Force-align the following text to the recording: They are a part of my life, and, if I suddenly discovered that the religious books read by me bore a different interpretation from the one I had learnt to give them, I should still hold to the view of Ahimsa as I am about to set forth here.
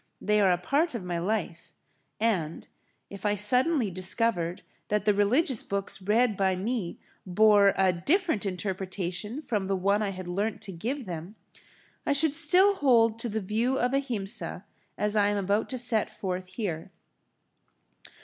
They 0.19 0.41
are 0.41 0.49
a 0.49 0.57
part 0.57 0.95
of 0.95 1.03
my 1.03 1.19
life, 1.19 1.75
and, 2.19 2.67
if 3.11 3.23
I 3.23 3.35
suddenly 3.35 3.91
discovered 3.91 4.63
that 4.87 5.05
the 5.05 5.13
religious 5.13 5.61
books 5.61 6.01
read 6.01 6.35
by 6.35 6.55
me 6.55 6.97
bore 7.23 7.75
a 7.77 7.93
different 7.93 8.43
interpretation 8.43 9.43
from 9.43 9.67
the 9.67 9.75
one 9.75 10.01
I 10.01 10.09
had 10.09 10.27
learnt 10.27 10.59
to 10.63 10.71
give 10.71 11.05
them, 11.05 11.35
I 12.03 12.13
should 12.13 12.33
still 12.33 12.73
hold 12.73 13.19
to 13.19 13.29
the 13.29 13.41
view 13.41 13.77
of 13.77 13.93
Ahimsa 13.93 14.65
as 14.97 15.15
I 15.15 15.27
am 15.27 15.37
about 15.37 15.69
to 15.69 15.77
set 15.77 16.09
forth 16.11 16.47
here. 16.47 16.89